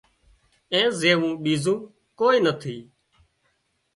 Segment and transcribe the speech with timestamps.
[0.73, 1.75] اين زيوو ٻيزو
[2.19, 2.77] ڪوئي نٿِي